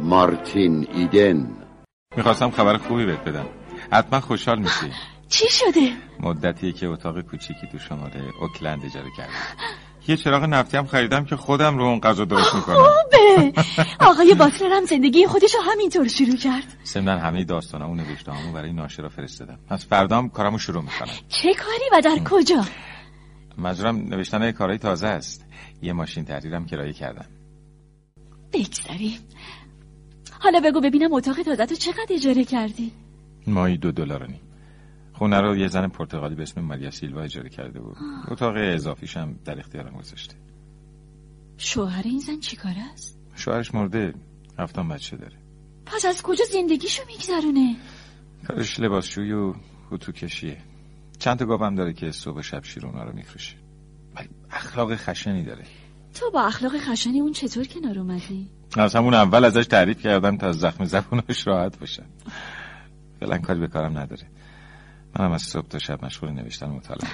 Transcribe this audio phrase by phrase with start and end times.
[0.00, 1.50] مارتین ایدن.
[2.16, 3.46] می‌خواستم خبر خوبی بهت بدم.
[3.92, 4.92] حتما خوشحال میشی.
[5.28, 9.32] چی شده؟ مدتیه که اتاق کوچیکی تو شماره اوکلند اجاره کردم.
[10.08, 12.76] یه چراغ نفتی هم خریدم که خودم رو اون غذا درست می‌کنم.
[12.76, 13.52] خوبه.
[14.10, 16.64] آقای باتلر هم زندگی خودش رو همینطور شروع کرد.
[16.84, 19.58] سمدن همه داستانامو نوشته همون برای ناشرا فرستادم.
[19.68, 21.12] پس فردام کارمو شروع می‌کنم.
[21.28, 22.64] چه کاری و در کجا؟
[23.58, 25.44] منظورم نوشتن کارهای تازه است.
[25.82, 27.26] یه ماشین تحریرم کرایه کردم.
[28.52, 29.18] بگذاریم.
[30.40, 32.92] حالا بگو ببینم اتاق تازه تو چقدر اجاره کردی؟
[33.46, 34.40] مایی دو دلار نیم.
[35.12, 37.96] خونه رو یه زن پرتغالی به اسم ماریا سیلوا اجاره کرده بود.
[38.28, 40.34] اتاق اضافیشم در اختیارم گذاشته.
[41.56, 44.14] شوهر این زن چیکار است؟ شوهرش مرده.
[44.58, 45.36] هفتم بچه داره.
[45.86, 47.76] پس از کجا زندگیشو میگذرونه؟
[48.48, 49.54] کارش لباسشویی و
[49.90, 50.58] هوتو کشیه.
[51.18, 53.56] چند تا گاوم داره که صبح شب شیر اونا رو میفروشه.
[54.16, 55.64] ولی اخلاق خشنی داره.
[56.18, 60.52] تو با اخلاق خشنی اون چطور کنار اومدی؟ از همون اول ازش تعریف کردم تا
[60.52, 62.06] زخم زبونش راحت باشن
[63.20, 64.26] فعلا کاری به کارم نداره.
[65.18, 67.10] منم از صبح تا شب مشغول نوشتن مطالعه.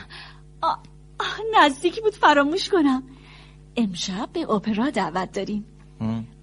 [0.62, 0.78] آه
[1.60, 3.02] نزدیکی بود فراموش کنم.
[3.76, 5.64] امشب به اپرا دعوت داریم.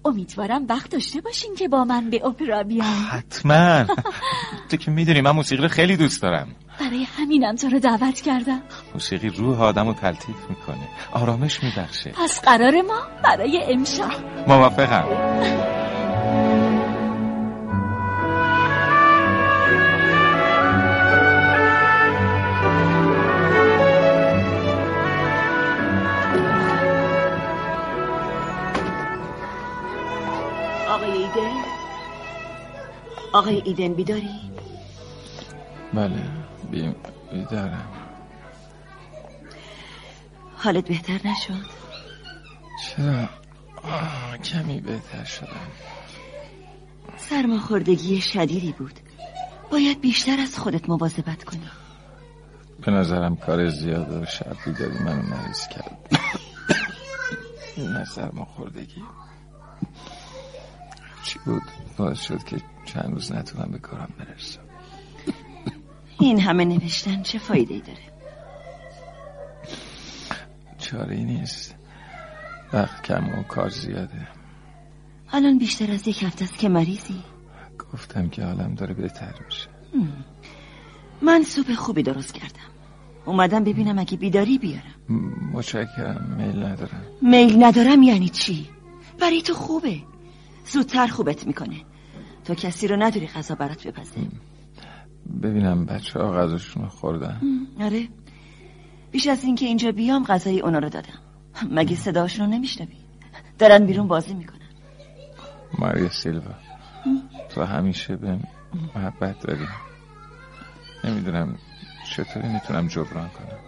[0.04, 3.84] امیدوارم وقت داشته باشین که با من به اپرا بیاین حتما.
[4.70, 6.48] تو که می‌دونی من موسیقی رو خیلی دوست دارم.
[6.80, 8.62] برای همینم تو رو دعوت کردم.
[8.94, 10.88] موسیقی روح آدم رو تلطیف می‌کنه.
[11.12, 12.10] آرامش میبخشه.
[12.10, 14.10] پس قرار ما برای امشب.
[14.48, 15.04] موافقم.
[30.88, 31.62] آقای ایدن؟
[33.32, 34.30] آقای ایدن بیداری؟
[35.94, 36.41] بله.
[36.72, 36.94] بیم
[37.32, 37.88] بیدارم.
[40.56, 41.66] حالت بهتر نشد؟
[42.82, 43.28] چرا؟
[43.82, 45.70] آه، کمی بهتر شدم.
[47.16, 49.00] سرماخوردگی شدیدی بود.
[49.70, 51.70] باید بیشتر از خودت مواظبت کنی.
[52.84, 55.98] به نظرم کار زیاد و شب بیداری منو مریض کرد.
[57.78, 59.02] نه سرماخوردگی.
[61.24, 61.62] چی بود؟
[61.96, 64.71] باعث شد که چند روز نتونم به کارم برسم.
[66.24, 67.98] این همه نوشتن چه فایده ای داره؟
[70.78, 71.74] چاره ای نیست.
[72.72, 74.28] وقت کم و کار زیاده.
[75.32, 77.22] الان بیشتر از یک هفته است که مریضی؟
[77.92, 79.68] گفتم که حالم داره بهتر میشه.
[81.22, 82.70] من سوپ خوبی درست کردم.
[83.24, 84.94] اومدم ببینم اگه بیداری بیارم.
[85.08, 85.14] م-
[85.52, 86.34] متشکرم.
[86.38, 87.02] میل ندارم.
[87.22, 88.68] میل ندارم یعنی چی؟
[89.20, 89.98] برای تو خوبه.
[90.66, 91.76] زودتر خوبت می‌کنه.
[92.44, 94.20] تو کسی رو نداری غذا برات بپزه.
[95.42, 97.40] ببینم بچه ها غذاشون خوردن.
[97.80, 98.08] آره.
[99.10, 101.18] بیش از اینکه اینجا بیام غذای اونا رو دادم.
[101.70, 102.96] مگه صداشون رو نمیشنوی؟
[103.58, 104.58] دارن بیرون بازی می‌کنن.
[105.78, 106.54] ماریا سیلوا
[107.48, 108.38] تو همیشه به
[108.94, 109.66] محبت داری.
[111.04, 111.58] نمی‌دونم
[112.16, 113.58] چطوری می‌تونم جبران کنم.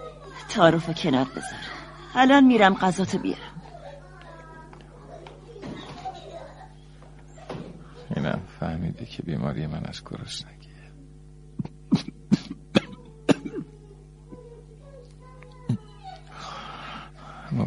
[0.48, 1.60] تعارف کنار بذار.
[2.14, 3.62] الان میرم غذاتو بیارم.
[8.16, 10.73] اینم فهمیده که بیماری من از گرسنگیه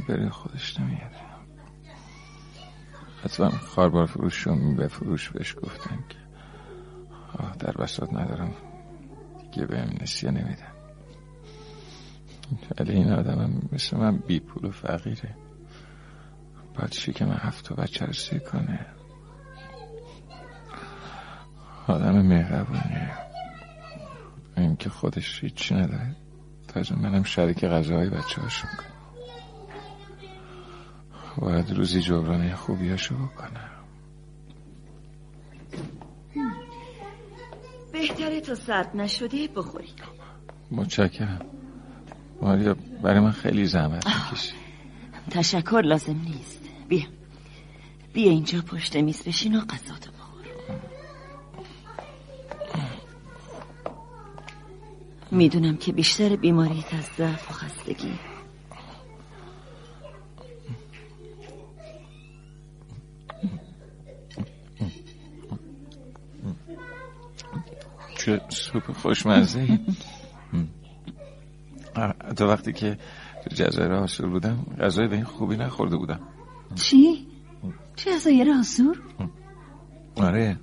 [0.07, 1.11] بری خودش نمیاد
[3.23, 6.17] حتما خاربار فروش رو به فروش بهش گفتم که
[7.59, 8.53] در بساط ندارم.
[9.51, 10.77] دیگه بهم نسیه نمیدم
[12.79, 15.35] ولی این آدمم مثل من بی پول و فقیره.
[16.75, 18.85] باید شکم هفت تا بچه رو کنه.
[21.87, 23.11] آدم مهربونیه.
[24.57, 26.15] این که خودش هیچی نداره.
[26.67, 28.96] تازه منم شریک غذاهای بچه هاشون کنم.
[31.37, 33.69] باید روزی جبرانه خوبیاشو بکنم.
[37.91, 39.93] بهتره تا سرد نشده بخوری.
[40.71, 41.45] متشکرم.
[42.41, 44.53] ماریا برای من خیلی زحمت می‌کشی.
[45.31, 46.59] تشکر لازم نیست.
[46.87, 47.03] بیا.
[48.13, 50.45] بیا اینجا پشت میز بشین و غذاتو بخور.
[55.31, 58.13] می‌دونم که بیشتر بیماریت از ضعف و خستگی.
[68.79, 69.79] سوپ خوشمزه ای
[72.35, 72.97] تا وقتی که
[73.43, 76.19] تو جزایر آسور بودم غذای به این خوبی نخورده بودم.
[76.75, 77.27] چی؟
[77.95, 78.97] جزایر آسور؟
[80.15, 80.57] آره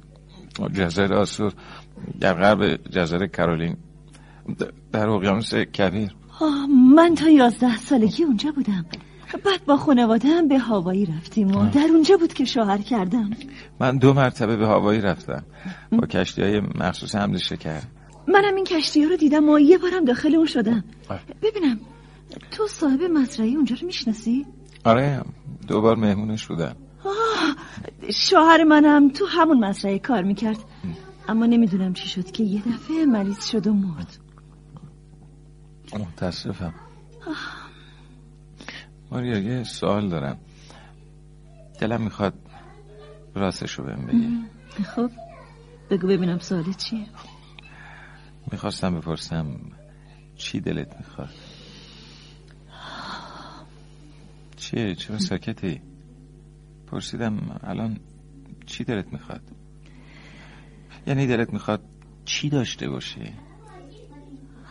[0.72, 1.52] جزایر آسور
[2.20, 3.76] در غرب جزایر کرولین
[4.48, 6.14] د- در اقیانوس کبیر.
[6.40, 8.86] آه من تا یازده سالگی اونجا بودم.
[9.44, 13.30] بعد با خانواده هم به هوایی رفتیم و در اونجا بود که شوهر کردم.
[13.80, 15.42] من دو مرتبه به هوایی رفتم.
[15.92, 17.80] با کشتی های مخصوص حمل شکر.
[18.28, 20.84] منم این کشتی ها رو دیدم و یه بارم داخل اون شدم.
[21.42, 21.80] ببینم
[22.50, 24.46] تو صاحب مزرعه اونجا رو می‌شناسی؟
[24.84, 25.22] آره
[25.68, 26.76] دوبار مهمونش بودم
[28.12, 30.58] شوهر منم تو همون مزرعه کار می‌کرد.
[31.28, 34.18] اما نمی‌دونم چی شد که یه دفعه مریض شد و مرد.
[35.98, 36.74] متاسفم.
[39.10, 40.38] ماریا یه سوال دارم.
[41.80, 42.34] دلم می‌خواد
[43.34, 44.38] راستشو بهم بگی.
[44.84, 45.10] خب
[45.90, 47.06] بگو ببینم سوالت چیه.
[48.52, 49.60] می‌خواستم بپرسم
[50.36, 51.34] چی دلت می‌خواد؟
[54.56, 55.80] چیه؟ چرا ساکتی؟
[56.86, 58.00] پرسیدم الان
[58.66, 59.42] چی دلت می‌خواد؟
[61.06, 61.82] یعنی دلت می‌خواد
[62.24, 63.32] چی داشته باشه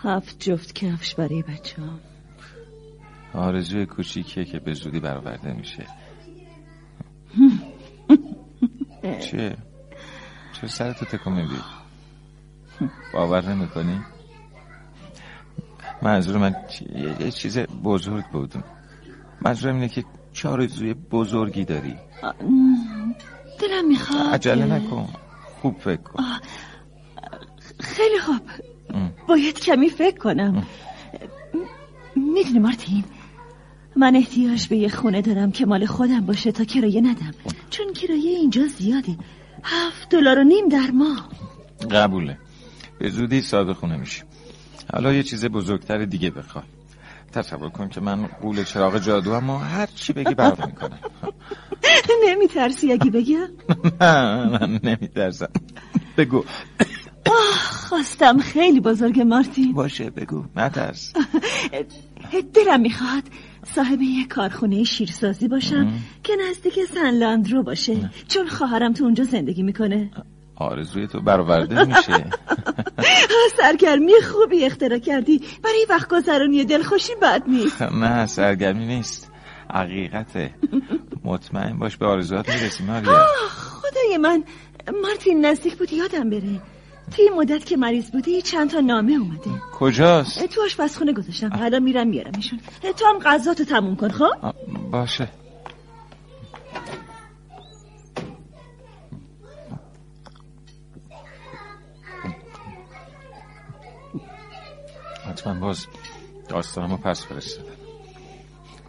[0.04, 2.00] هفت جفت کفش برای بچه هم.
[3.34, 5.86] آرزوی کوچیکیه که به زودی برآورده میشه.
[9.26, 9.58] چیه؟
[10.54, 11.56] چرا سرتو تکون میدی؟
[13.14, 14.02] باور نمی‌کنی؟
[16.02, 16.56] منظور من
[17.20, 18.54] یه چیز بزرگ بود.
[19.42, 20.04] منظورم اینه که
[20.34, 21.96] چه آرزوی بزرگی داری.
[23.60, 25.10] دلم می‌خواد عجله نکن.
[25.62, 26.24] خوب فکر کن.
[27.80, 28.42] خیلی خوب.
[29.28, 30.64] باید کمی فکر کنم.
[32.16, 33.04] می‌دونی مارتین
[33.96, 37.34] من احتیاج به یه خونه دارم که مال خودم باشه تا کرایه ندم.
[37.70, 39.18] چون کرایه اینجا زیاده.
[39.64, 41.30] هفت دلار و نیم در ماه.
[41.92, 42.38] قبوله.
[43.00, 44.24] به زودی صاحب خونه میشی.
[44.94, 46.64] حالا یه چیز بزرگتر دیگه بخواه
[47.32, 51.00] تصور کن که من قول چراغ جادو اما هر چی بگی برام می‌کنم.
[52.28, 53.48] نمی ترسی اگه بگم
[54.02, 55.50] نه من نمی ترسم
[56.18, 56.44] بگو
[57.90, 58.38] خواستم.
[58.40, 59.74] خیلی بزرگ مارتین.
[59.74, 60.46] باشه بگو.
[60.56, 61.14] نترس.
[62.56, 63.24] دلم می‌خواد
[63.76, 65.94] صاحب یه کارخونه شیرسازی باشم
[66.24, 68.10] که نزدیک سن رو باشه.
[68.28, 70.12] چون خواهرم تو اونجا زندگی می‌کنه.
[70.64, 72.26] آرزوی تو برآورده میشه.
[73.58, 75.42] سرگرمی خوبی اختراع کردی.
[75.64, 77.82] برای وقت گذرانی دلخوشی بد نیست.
[78.04, 79.32] نه سرگرمی نیست.
[79.74, 80.54] حقیقته.
[81.24, 84.44] مطمئن باش به آرزوات می‌رسی ماریا خدای من.
[85.02, 86.62] مارتین نزدیک بود یادم بره.
[87.16, 89.62] توی مدت که مریض بودی چند تا نامه اومده.
[89.80, 91.50] کجاست؟ تو آشپزخونه گذاشتم.
[91.50, 92.60] حالا میرم میارمشون.
[93.00, 94.54] تو هم غذا تو تموم کن خب؟
[94.92, 95.28] باشه.
[105.44, 105.88] حتما باز
[106.50, 107.72] داستانمو پس فرستادم.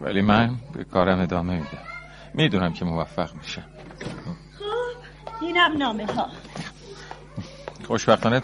[0.01, 1.79] ولی من به کارم ادامه میدم.
[2.35, 3.65] می‌دونم که موفق میشم.
[3.99, 6.29] خب اینم نامه ها.
[7.85, 8.43] خوشبختانه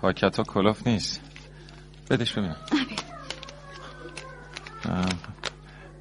[0.00, 1.20] پاکت ها کلوف نیست.
[2.10, 2.56] بدش ببینم.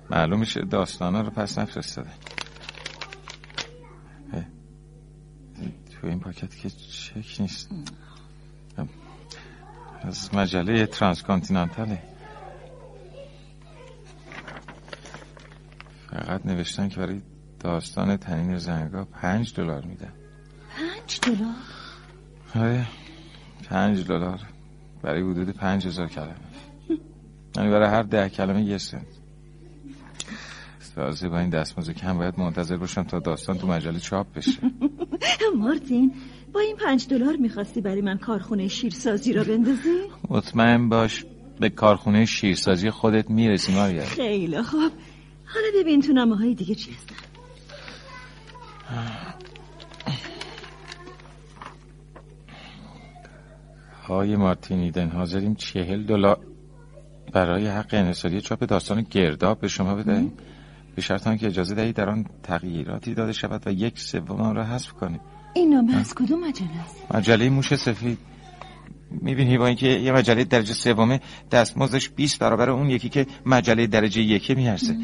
[0.10, 2.10] معلوم میشه داستان رو پس نفرستاده.
[6.02, 7.70] تو این پاکت که چک نیست.
[10.04, 12.02] از مجله ترانسکانتینانتاله.
[16.12, 17.22] فقط نوشتن که برای
[17.60, 20.14] داستان تنین زنگا پنج دلار میدن.
[20.78, 21.56] پنج دلار؟
[22.56, 22.88] آره
[23.70, 24.40] پنج دلار.
[25.02, 26.36] برای حدود پنج هزار کلمه.
[27.56, 29.20] یعنی برای هر ده کلمه یه سنت.
[31.00, 34.62] تازه با این دستمزد کم باید منتظر باشم تا داستان تو مجله چاپ بشه.
[35.60, 36.14] مارتین
[36.54, 39.98] با این پنج دلار می‌خواستی برای من کارخونه شیرسازی را بندازی؟
[40.30, 41.26] مطمئن باش
[41.60, 44.06] به کارخونه شیرسازی خودت می‌رسی ماریا.
[44.06, 44.92] خیلی خوب.
[45.46, 47.16] حالا ببین تو نامه های دیگه چی هستن.
[54.08, 56.40] های مارتینیدن حاضریم چهل دلار
[57.34, 60.34] برای حق انحصاری چاپ داستان گرداب به شما بدهیم.
[60.96, 64.64] به شرط که اجازه دهید در آن تغییراتی داده شود و یک سوم آن را
[64.64, 65.22] حذف کنید.
[65.54, 68.18] این نامه از کدوم مجله است؟ مجله موش سفید.
[69.12, 74.22] می‌بینی با اینکه یه مجله درجه سومه دستمزدش 20 برابر اون یکی که مجله درجه
[74.22, 74.98] یکه میارزه.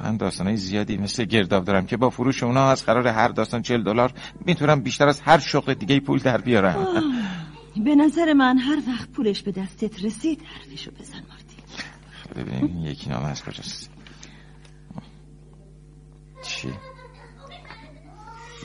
[0.00, 3.82] من داستانهای زیادی مثل گرداب دارم که با فروش اونا از قرار هر داستان 40
[3.82, 4.12] دلار
[4.46, 6.86] می‌تونم بیشتر از هر شغل دیگه پول در بیارم.
[7.84, 11.60] به نظر من هر وقت پولش به دستت رسید حرفشو بزن مارتین.
[12.36, 13.90] ببین یکی نامه از کجاست؟
[16.42, 16.68] چی؟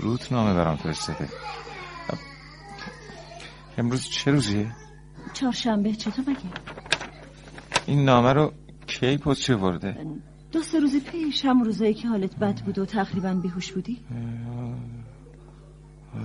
[0.02, 1.30] روت نامه برام فرستاده.
[3.78, 4.72] امروز چه روزیه؟
[5.34, 6.40] چهارشنبه چطور مگه؟
[7.86, 8.54] این نامه رو
[8.88, 9.98] کی پست ورده؟
[10.52, 14.00] دو سه روز پیش هم روزایی که حالت بد بود و تقریبا بیهوش بودی؟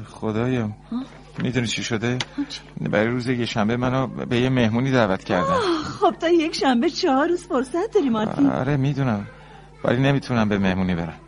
[0.07, 0.77] خدایم
[1.43, 2.19] می‌دونی چی شده؟
[2.81, 5.61] برای روز یه شنبه منو به یه مهمونی دعوت کردن.
[6.01, 9.27] خب تا یک شنبه چهار روز فرصت داری مارتین آره می‌دونم.
[9.85, 11.19] ولی نمی‌تونم به مهمونی برم.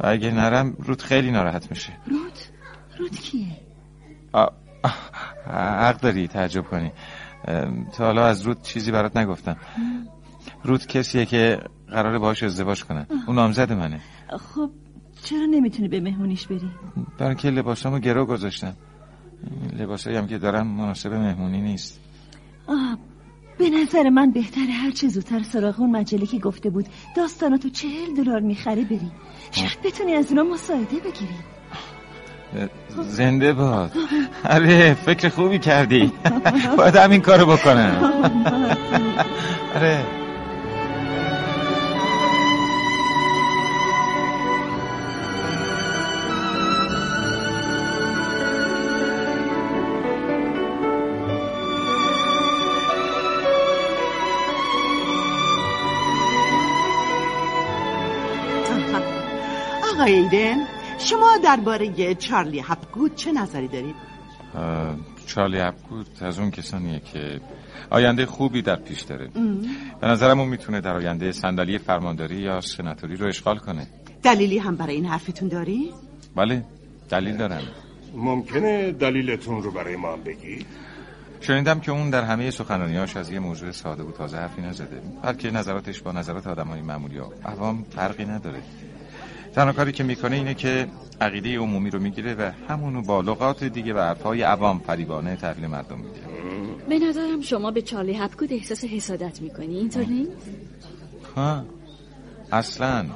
[0.00, 1.92] و اگه نرم رود خیلی ناراحت میشه.
[2.06, 2.32] رود؟
[2.98, 3.46] رود کیه؟
[5.46, 6.92] حق داری تعجب کنی.
[7.92, 9.56] تا حالا از رود چیزی برات نگفتم.
[10.64, 14.00] رود کسیه که قرار باش ازدواج کنن اون نامزد منه.
[14.54, 14.70] خب
[15.22, 16.70] چرا نمی‌تونی به مهمونیش بری؟
[17.18, 18.76] برای که لباسامو گرو گذاشتم.
[19.72, 22.00] لباسایی هم که دارم مناسب مهمونی نیست.
[22.66, 22.98] آه
[23.60, 26.86] به نظر من بهتره هر چه زودتر سراغ اون مجله که گفته بود
[27.16, 29.10] داستاناتو چهل دلار می‌خره بری.
[29.50, 31.34] شاید بتونی از اونا مساعده بگیری.
[33.02, 33.92] زنده باد.
[34.50, 36.12] آره فکر خوبی کردی.
[36.78, 38.02] باید همین کارو بکنم.
[39.76, 40.19] آره
[60.00, 60.56] آقای ایدن
[60.98, 63.94] شما درباره چارلی هپگود چه نظری دارید؟
[65.26, 67.40] چارلی هپگود از اون کسانیه که
[67.90, 69.28] آینده خوبی در پیش داره
[70.00, 73.86] به نظرم اون می‌تونه در آینده صندلی فرمانداری یا سناتوری رو اشغال کنه
[74.22, 75.92] دلیلی هم برای این حرفتون داری؟
[76.36, 76.64] بله
[77.10, 77.62] دلیل دارم
[78.14, 80.66] ممکنه دلیلتون رو برای ما هم بگی؟
[81.40, 85.50] شنیدم که اون در همه سخنانیاش از یه موضوع ساده و تازه حرفی نزده بلکه
[85.50, 88.62] نظراتش با نظرات آدمای معمولی و عوام فرقی نداره
[89.54, 90.86] تنها کاری که می‌کنه اینه که
[91.20, 95.98] عقیده عمومی رو می‌گیره و همونو با لغات دیگه و حرفهای عوام فریبانه تحویل مردم
[95.98, 96.20] میده.
[96.88, 100.30] به نظرم شما به چارلی هپکود احساس حسادت می‌کنی اینطور نیست؟
[101.36, 101.64] ها.
[102.52, 103.06] اصلا.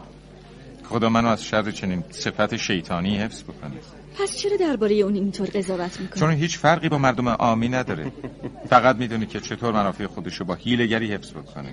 [0.84, 3.74] خدا منو از شر چنین صفت شیطانی حفظ بکنه.
[4.18, 8.12] پس چرا درباره اون اینطور قضاوت می‌کنی؟ چون هیچ فرقی با مردم عامی نداره.
[8.70, 11.72] فقط می‌دونی که چطور منافع خودشو با هیلگری حفظ بکنه.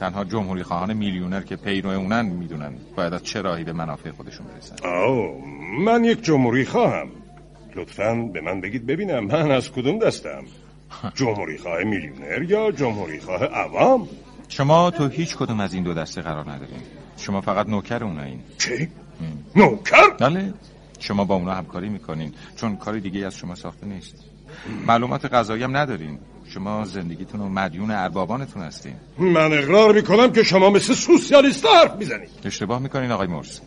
[0.00, 4.46] تنها جمهوری خواهان میلیونر که پیرو اونن می‌دونن باید از چه راهی به منافع خودشون
[4.46, 4.76] برسن.
[4.88, 5.40] آو
[5.78, 7.08] من یک جمهوری خواهم.
[7.76, 10.44] لطفا به من بگید ببینم من از کدوم دستم.
[11.14, 14.08] جمهوری خواه میلیونر یا جمهوری خواه عوام؟
[14.48, 16.80] شما تو هیچ کدوم از این دو دسته قرار ندارین.
[17.16, 18.88] شما فقط نوکر اونایین چی؟
[19.56, 20.54] نوکر؟ بله.
[20.98, 24.24] شما با اونا همکاری می‌کنین چون کاری دیگه از شما ساخته نیست.
[24.86, 26.18] معلومات غذایی هم ندارین.
[26.48, 28.94] شما زندگیتون و مدیون اربابانتون هستین.
[29.18, 32.28] من اقرار می‌کنم که شما مثل سوسیالیست حرف می‌زنید.
[32.44, 33.60] اشتباه می‌کنین آقای مرس.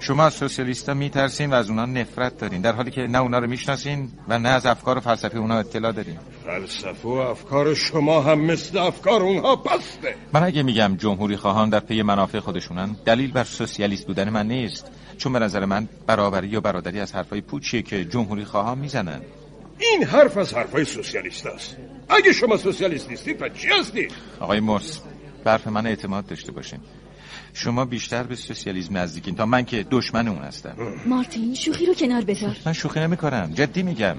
[0.00, 3.46] شما از سوسیالیستا میترسین و از اونا نفرت دارین در حالی که نه اونا رو
[3.46, 6.18] می‌شناسین و نه از افکار و فلسفه اونا اطلاع دارین.
[6.46, 10.14] فلسفه و افکار شما هم مثل افکار اونها پسته.
[10.32, 14.90] من اگه میگم جمهوری خواهان در پی منافع خودشونن دلیل بر سوسیالیست بودن من نیست.
[15.16, 19.20] چون به نظر من برابری و برادری از حرفای پوچیه که جمهوری خواهان می‌زنن.
[19.78, 21.76] این حرف از حرفای سوسیالیست است.
[22.08, 25.00] اگه شما سوسیالیست نیستید پس چی هستید آقای مرس
[25.44, 26.78] برف من اعتماد داشته باشین.
[27.54, 29.34] شما بیشتر به سوسیالیسم نزدیکین.
[29.34, 30.76] تا من که دشمن اون هستم.
[31.06, 32.56] مارتین شوخی رو کنار بذار.
[32.66, 34.16] من شوخی نمی کنم جدی میگم.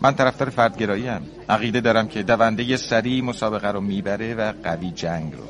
[0.00, 5.32] من طرفدار فردگرایی ام عقیده دارم که دونده سریع مسابقه رو می‌بره و قوی جنگ
[5.32, 5.44] رو.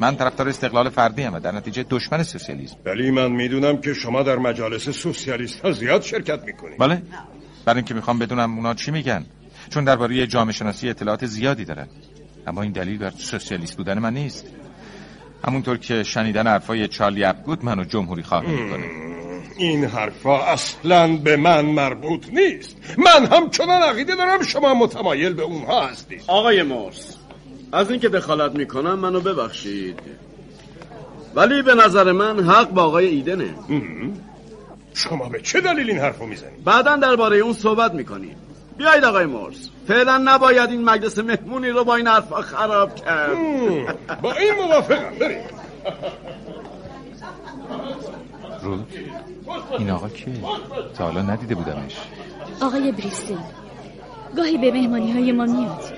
[0.00, 2.76] من طرفدار استقلال فردی ام و در نتیجه دشمن سوسیالیسم.
[2.84, 6.78] ولی من می‌دونم که شما در مجالس سوسیالیست ها زیاد شرکت می‌کنید.
[6.78, 7.02] بله.
[7.68, 9.26] برای اینکه می‌خوام بدونم اونا چی میگن.
[9.70, 11.88] چون درباره جامعه شناسی اطلاعات زیادی دارن
[12.46, 14.46] اما این دلیل بر سوسیالیست بودن من نیست.
[15.44, 18.84] همونطور که شنیدن حرفای چارلی اپگود منو جمهوری خواهی می‌کنه
[19.58, 22.76] این حرفا اصلا به من مربوط نیست.
[22.98, 26.22] من هم چنان عقیده دارم شما متمایل به اونها هستید.
[26.26, 27.16] آقای مورس
[27.72, 30.00] از اینکه دخالت می‌کنم منو ببخشید.
[31.34, 33.54] ولی به نظر من حق با آقای ایدنه.
[34.98, 38.36] شما به چه دلیل این حرفو می‌زنید بعدا درباره اون صحبت می‌کنیم.
[38.76, 43.36] بیایید آقای مورس فعلا نباید این مجلس مهمونی رو با این حرفا خراب کرد.
[44.22, 45.44] با این موافقم بریم.
[48.62, 48.86] رود
[49.78, 50.34] این آقا کیه؟
[50.96, 51.96] تا حالا ندیده بودمش.
[52.62, 53.38] آقای بریستین
[54.36, 55.92] گاهی به مهمانی های ما میاد.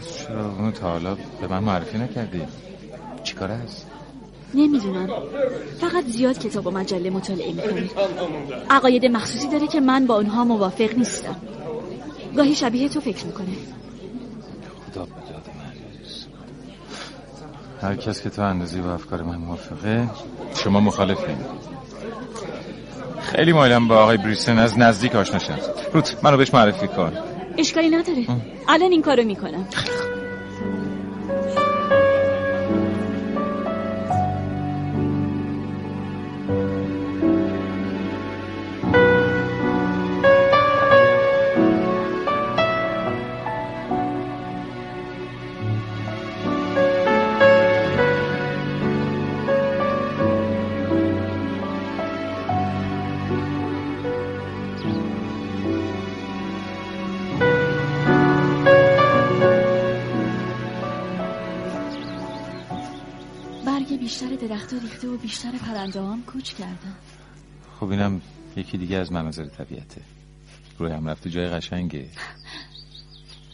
[0.00, 2.42] پس چرا اونو تا حالا به من معرفی نکردی؟
[3.24, 3.86] چیکار است؟
[4.54, 5.08] نمی‌دونم.
[5.80, 7.90] فقط زیاد کتاب و مجله مطالعه می‌کنه
[8.70, 11.36] عقاید مخصوصی داره که من با اونها موافق نیستم.
[12.36, 13.46] گاهی شبیه تو فکر می‌کنه.
[14.90, 15.72] خدا به داد من.
[17.88, 20.10] هر کس که تو اندازی با افکار من موافقه
[20.54, 21.36] شما مخالفین.
[23.20, 25.58] خیلی مایلم با آقای بریسن از نزدیک آشنا شم.
[25.92, 27.12] روت منو بهش معرفی کن.
[27.58, 28.26] اشکالی نداره.
[28.68, 29.68] الان این کارو می‌کنم.
[64.58, 66.94] درخت ریخته و بیشتر پرنده هم کوچ کردن.
[67.80, 68.20] خب اینم
[68.56, 70.00] یکی دیگه از مناظر طبیعته
[70.78, 72.08] روی هم رفته جای قشنگه.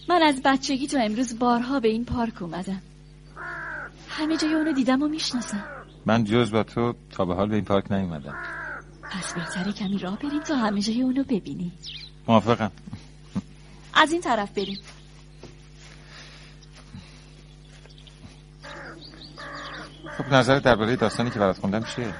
[0.08, 2.82] من از بچگی تو امروز بارها به این پارک اومدم.
[4.08, 5.64] همه جای اونو دیدم و می‌شناسم.
[6.06, 8.34] من جز با تو تا به حال به این پارک نیومدم.
[9.10, 11.72] پس بهتره کمی راه بریم تا همه جای اونو ببینی
[12.28, 12.70] موافقم.
[13.94, 14.78] از این طرف بریم.
[20.18, 22.14] خب نظر درباره داستانی که برات خوندم چیه؟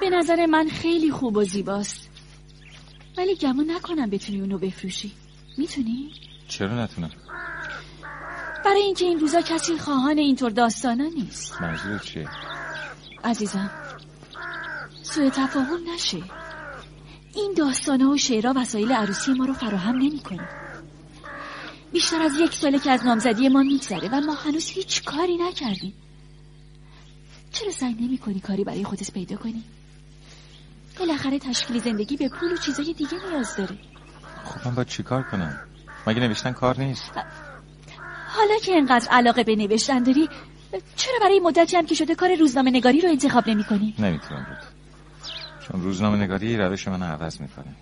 [0.00, 2.10] به نظر من خیلی خوب و زیباست
[3.18, 5.12] ولی گمون نکنم بتونی اونو بفروشی
[5.58, 6.10] می‌تونی؟
[6.48, 7.10] چرا نتونم؟
[8.64, 12.28] برای اینکه این روزا کسی خواهان اینطور داستانا نیست منظور چیه؟
[13.24, 13.70] عزیزم
[15.02, 16.22] سوء تفاهم نشه
[17.34, 20.48] این داستانه و شعرها وسایل عروسی ما رو فراهم نمی‌کنه.
[21.92, 25.94] بیشتر از یک ساله که از نامزدی ما میگذره و ما هنوز هیچ کاری نکردیم
[27.54, 29.62] چرا سعی نمی کنی کاری برای خودت پیدا کنی؟
[30.98, 33.78] بالاخره تشکیل زندگی به پول و چیزای دیگه نیاز داره
[34.44, 35.60] خب من باید چیکار کنم؟
[36.06, 37.12] مگه نوشتن کار نیست؟
[38.28, 40.28] حالا که انقدر علاقه به نوشتن داری
[40.96, 44.74] چرا برای مدتی هم که شده کار روزنامه نگاری رو انتخاب نمی کنی؟ نمی‌تونم بود
[45.60, 47.74] چون روزنامه نگاری روش من عوض می‌کنه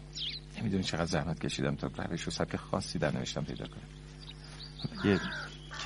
[0.59, 5.21] نمی‌دونی چقدر زحمت کشیدم تا روش و سبک خاصی در نوشتن پیدا کنم یه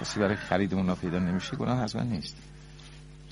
[0.00, 2.37] کسی برای خرید اونا پیدا نمیشه گناه از من نیست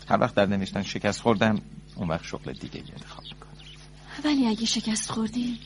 [0.09, 1.59] هر وقت در نوشتن شکست خوردم
[1.97, 3.53] اون وقت شغل دیگه انتخاب می‌کنم.
[4.25, 5.59] ولی اگه شکست خوردی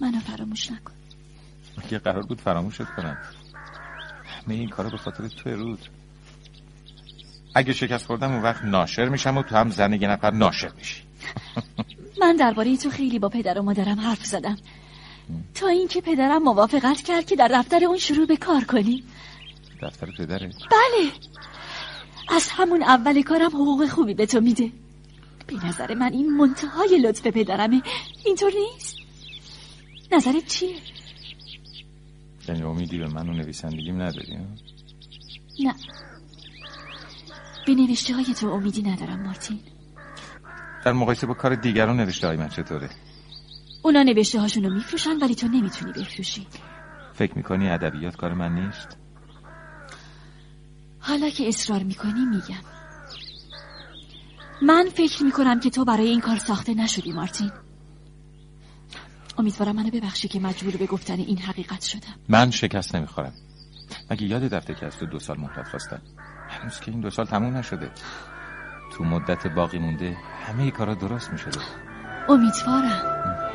[0.00, 0.92] منو فراموش نکن.
[1.84, 3.18] اگه قرار بود فراموشت کنم.
[4.24, 5.88] همه این کارا به خاطر تو رود.
[7.54, 11.02] اگه شکست خوردم اون وقت ناشر میشم و تو هم زن یه نفر ناشر میشی.
[12.20, 14.56] من درباره تو خیلی با پدر و مادرم حرف زدم.
[15.54, 19.04] تا اینکه پدرم موافقت کرد که در دفتر اون شروع به کار کنی.
[19.82, 21.10] دفتر پدره؟ بله.
[22.30, 24.72] از همون اول کارم حقوق خوبی به تو میده.
[25.46, 27.82] به نظر من این منتهای لطف پدرمه.
[28.24, 28.96] اینطور نیست؟
[30.12, 30.76] نظرت چیه؟
[32.48, 34.38] یعنی امیدی به من و نویسندگیم نداری
[35.60, 35.74] نه.
[37.66, 39.60] به نوشته های تو امیدی ندارم مارتین.
[40.84, 42.90] در مقایسه با کار دیگران نوشته های من چطوره؟
[43.82, 46.46] اونا نوشته هاشونو میفروشن ولی تو نمی‌تونی بفروشی.
[47.14, 48.99] فکر می‌کنی ادبیات کار من نیست؟
[51.10, 52.64] حالا که اصرار می‌کنی میگم.
[54.62, 57.50] من فکر می‌کنم که تو برای این کار ساخته نشدی مارتین.
[59.38, 62.14] امیدوارم منو ببخشی که مجبور به گفتن این حقیقت شدم.
[62.28, 63.32] من شکست نمی‌خورم.
[64.10, 66.02] مگه یاد دفته که از تو دو سال مهلت خواستم؟
[66.48, 67.90] هنوز که این دو سال تموم نشده.
[68.92, 71.60] تو مدت باقی مونده همه کارا درست می‌شده.
[72.28, 73.49] امیدوارم.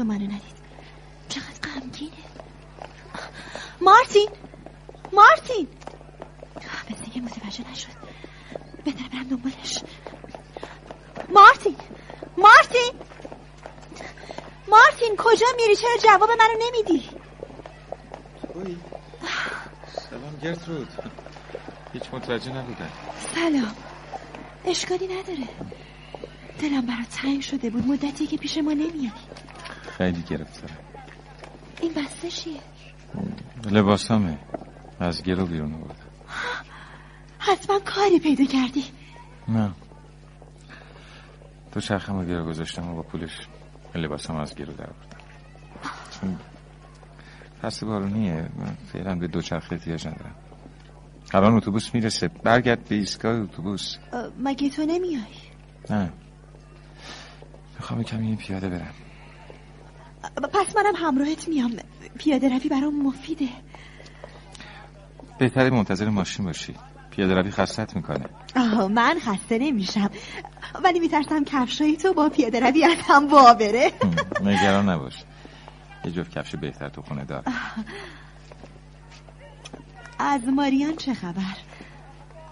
[0.00, 0.62] و منو ندید.
[1.28, 2.12] چقدر غمگینه.
[3.80, 4.28] مارتین!
[5.12, 5.68] مارتین!
[6.90, 7.88] مثل که متوجه نشد.
[8.84, 9.78] بهتره برم دنبالش.
[11.28, 11.76] مارتین!
[12.36, 12.92] مارتین!
[14.68, 17.08] مارتین کجا میری؟ چرا جواب منو نمیدی؟
[20.10, 20.88] سلام گرترود.
[21.92, 22.90] هیچ متوجه نبودم.
[23.34, 23.76] سلام.
[24.64, 25.48] اشکالی نداره.
[26.60, 27.86] دلم برات تنگ شده بود.
[27.86, 29.10] مدتی که پیش ما نمیادی
[30.02, 30.76] خیلی گرفتارم
[31.80, 32.60] این بسته چیه؟
[33.70, 34.38] لباسامه.
[35.00, 35.94] از گرو بیرون آوردم
[37.38, 38.84] حتما کاری پیدا کردی.
[39.48, 39.72] نه.
[41.72, 43.48] تو چرخم رو گرو گذاشتم و با پولش
[43.94, 44.88] لباسام از گرو در
[46.20, 46.38] چون
[47.62, 48.48] فصل بارونیه
[48.92, 50.34] فعلا به دو چرخ احتیاج ندارم.
[51.34, 52.28] الان اتوبوس می‌رسه.
[52.28, 53.96] برگرد به ایستگاه اتوبوس.
[54.38, 55.22] مگه تو نمیای؟
[55.90, 56.12] نه.
[57.74, 58.94] می‌خوام کمی پیاده برم.
[60.52, 61.72] پس منم همراهت میام.
[62.18, 63.48] پیاده روی برام مفیده.
[65.38, 66.74] بهتره منتظر ماشین باشی.
[67.10, 68.24] پیاده روی خستت می‌کنه.
[68.56, 70.10] آه من خسته نمیشم.
[70.84, 73.92] ولی میترسم کفشای تو با پیاده روی از هم بابره
[74.44, 75.24] نگران نباش.
[76.04, 77.44] یه جفت کفش بهتر تو خونه دار.
[80.18, 81.56] از ماریان چه خبر؟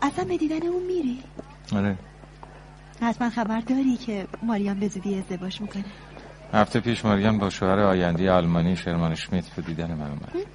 [0.02, 1.22] اصلا به دیدن اون میری؟
[1.72, 1.98] آره.
[3.02, 5.85] حتما خبر داری که ماریان به زودی ازدواج می‌کنه.
[6.52, 10.46] هفته پیش ماریان با شوهر آینده آلمانی شرمان شمیت به دیدن من اومد.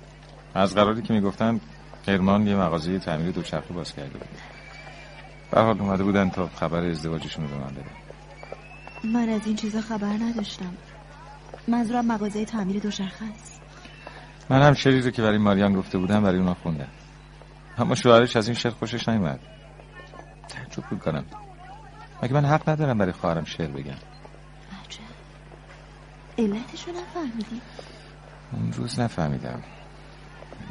[0.54, 1.60] از قراری که می‌گفتن
[2.08, 4.28] هرمان یه مغازه تعمیر دوچرخه باز کرده بود.
[5.52, 7.86] به حال اومده بودن تا خبر ازدواجشون رو به من بده
[9.04, 10.74] من از این چیزا خبر نداشتم.
[11.68, 13.62] منظورم مغازه تعمیر دوچرخه است.
[14.50, 16.88] من هم شعری رو که برای ماریان گفته بودم برای اونا خوندم.
[17.78, 19.40] اما شوهرش از این شعر خوشش نیومد.
[20.50, 21.26] تعجب می‌کنم.
[22.24, 24.15] مگه من حق ندارم برای خواهرم شعر بگم؟
[26.38, 27.62] علتشو نفهمیدی؟
[28.52, 29.64] اون روز نفهمیدم.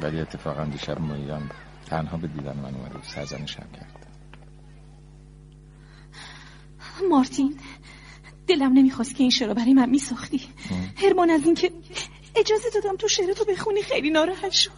[0.01, 1.51] ولی اتفاقا دیشب ماریان
[1.85, 4.07] تنها به دیدن من اومد و سرزنشم کرد.
[7.09, 7.59] مارتین
[8.47, 10.41] دلم نمی‌خواست که این شعر رو برای من میساختی.
[10.95, 11.71] هرمان از اینکه
[12.35, 14.71] اجازه دادم تو شعر تو بخونی خیلی ناراحت شد.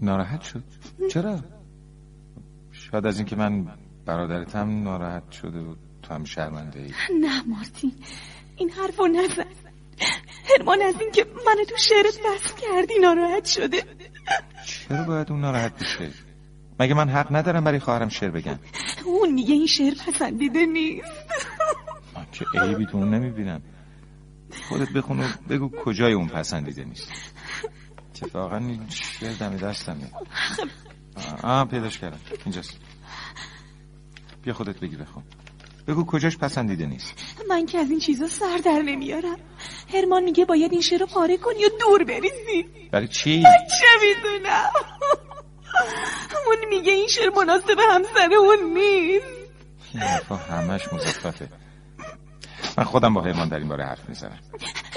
[0.00, 0.64] ناراحت شد؟
[1.10, 1.40] چرا؟
[2.72, 3.66] شاید از اینکه من
[4.06, 7.92] برادرتم ناراحت شده و تو هم شرمنده ای نه مارتین
[8.56, 9.45] این حرفو نزن.
[10.56, 13.84] هرمان از اینکه من تو شعرت بس کردی ناراحت شده.
[14.66, 16.10] چرا باید اون ناراحت بشه؟
[16.80, 18.58] مگه من حق ندارم برای خواهرم شعر بگم؟
[19.04, 21.08] اون میگه این شعر پسندیده نیست.
[22.16, 23.62] من که عیبی تو اون نمی‌بینم.
[24.68, 27.12] خودت بخون و بگو کجای اون پسندیده نیست.
[28.10, 30.10] اتفاقا این شعر دم دستمه.
[31.42, 32.20] آه پیداش کردم.
[32.44, 32.76] اینجاست.
[34.42, 35.22] بیا خودت بگی بخون.
[35.86, 37.14] بگو کجاش پسندیده نیست.
[37.48, 39.36] من که از این چیزا سر در نمیارم.
[39.94, 42.62] هرمان میگه باید این شعر رو پاره کنی و دور بریزی.
[42.92, 44.70] برای چی؟ چه می‌دونم؟
[46.46, 49.26] اون میگه این شعر مناسب همسر اون نیست.
[49.92, 51.48] این حرفا همش مزخرفه
[52.78, 54.38] من خودم با هرمان در این باره حرف می‌زنم.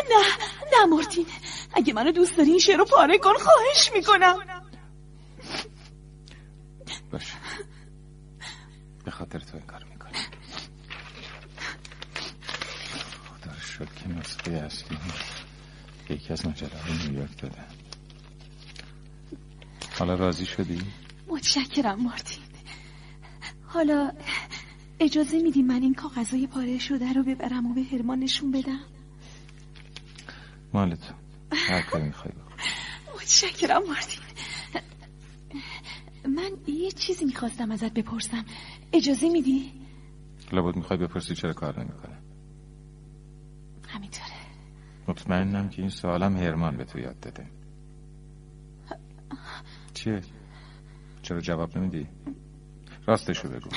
[0.10, 0.26] نه
[0.74, 1.26] نه مارتین
[1.74, 4.40] اگه منو دوست داری این شعر رو پاره کن خواهش می‌کنم.
[7.12, 7.34] باشه
[9.06, 10.12] به خاطر تو این کار می‌کنم
[13.30, 14.98] خدا رو شد که نسخه اصلی
[16.08, 16.70] به یکی از مجله
[17.04, 17.66] نیویورک دادم
[20.00, 20.82] حالا راضی شدی؟
[21.28, 22.44] متشکرم مارتین.
[23.66, 24.12] حالا
[25.00, 28.80] اجازه میدی من این کاغذای پاره شده رو ببرم و به هرمان نشون بدم؟
[30.74, 31.14] مال تو.
[31.52, 32.34] هر کاری می‌خوای
[33.16, 34.20] متشکرم مارتین.
[36.26, 38.46] من یه چیزی می‌خواستم ازت بپرسم.
[38.94, 39.72] اجازه میدی؟
[40.52, 42.19] لابد می‌خوای بپرسی چرا کار نمی‌کنه
[44.00, 44.40] همینطوره.
[45.08, 47.46] مطمئنم که این سوالم هرمان به تو یاد داده.
[49.94, 50.22] چیه؟
[51.22, 52.08] چرا جواب نمیدی؟
[53.08, 53.70] راستشو بگو.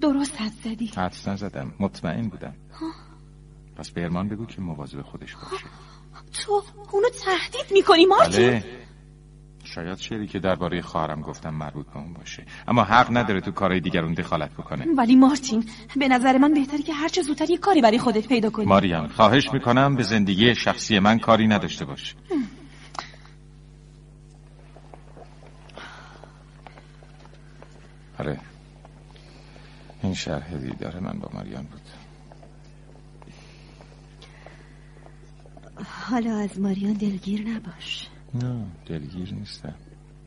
[0.00, 0.86] درست حد زدی.
[0.86, 1.74] حدس نزدم.
[1.80, 2.54] مطمئن بودم.
[3.76, 5.66] پس به هرمان بگو که مواظب خودش باشه.
[6.32, 8.79] تو اونو تهدید می‌کنی مارتین؟ بله.
[9.74, 12.44] شاید شعری که درباره خواهرم گفتم مربوط به اون باشه.
[12.68, 14.86] اما حق نداره تو کارهای دیگرون دخالت بکنه.
[14.98, 15.64] ولی مارتین
[15.96, 18.66] به نظر من بهتره که هرچه زودتر یه کاری برای خودت پیدا کنی.
[18.66, 22.14] ماریم خواهش می‌کنم به زندگی شخصی من کاری نداشته باش.
[28.18, 28.40] آره.
[30.02, 31.80] این شرح دیدار من با ماریان بود.
[36.10, 38.08] حالا از ماریان دلگیر نباش.
[38.34, 39.74] نه دلگیر نیستم.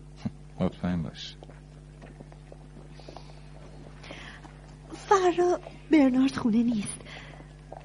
[0.59, 1.35] مطمئن باش.
[4.93, 5.59] فردا
[5.91, 7.01] برنارد خونه نیست.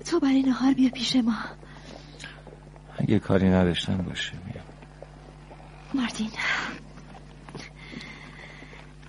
[0.05, 1.35] تو برای نهار بیا پیش ما.
[2.99, 4.65] اگه کاری نداشتم باشه میام.
[5.95, 6.31] مارتین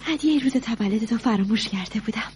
[0.05, 2.31] هدیه روز تولد تو فراموش کرده بودم.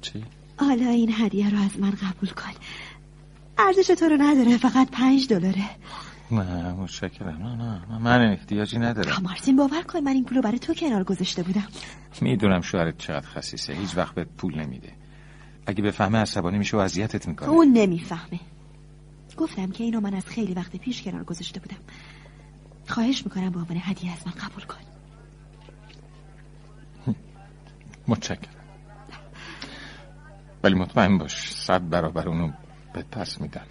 [0.00, 0.24] چی؟
[0.56, 2.52] حالا این هدیه رو از من قبول کن.
[3.58, 5.70] ارزش تو رو نداره فقط پنج دلاره.
[6.32, 7.28] نه متشکرم.
[7.28, 7.54] نه
[7.90, 9.22] نه من احتیاجی ندارم.
[9.22, 11.68] مارتین باور کن من این پول رو برای تو کنار گذاشته بودم.
[12.20, 14.92] می‌دونم شوهرت چقدر خسیسه هیچ وقت بهت پول نمیده.
[15.66, 17.48] اگه بفهمه عصبانی میشه و اذیتت می‌کنه.
[17.48, 18.40] اون نمی‌فهمه.
[19.36, 21.76] گفتم که اینو من از خیلی وقت پیش کنار گذاشته بودم.
[22.88, 24.76] خواهش می‌کنم به عنوان هدیه از من قبول کن.
[28.08, 28.54] متشکرم.
[30.64, 32.52] ولی مطمئن باش صد برابر اونو
[32.94, 33.66] به پس میدم.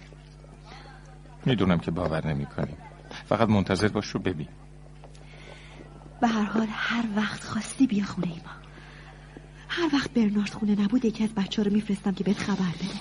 [1.46, 2.74] می‌دونم که باور نمی کنی
[3.26, 4.48] فقط منتظر باش رو ببین.
[6.20, 8.52] به هر حال هر وقت خواستی بیا خونه ای ما.
[9.68, 13.00] هر وقت برنارد خونه نبود یکی از بچه رو میفرستم که بهت خبر بده.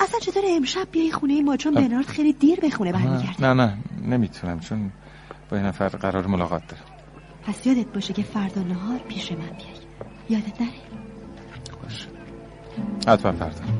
[0.00, 3.42] اصلا چطور امشب بیای خونه ما؟ چون برنارد خیلی دیر به خونه برمیگرده.
[3.42, 4.92] نه نه نمی‌تونم چون
[5.50, 6.84] با این نفر قرار ملاقات دارم.
[7.42, 9.80] پس یادت باشه که فردا نهار پیش من بیای.
[10.28, 10.70] یادت نره؟
[11.82, 12.06] باشه.
[13.08, 13.79] حتما فردا.